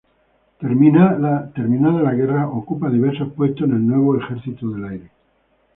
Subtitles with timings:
[0.57, 5.11] Terminada la guerra ocupa diversos puestos en el nuevo Ejercito del Aire.